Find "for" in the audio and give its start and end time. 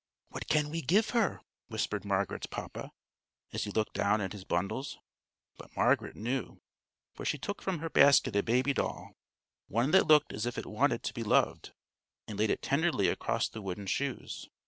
7.13-7.23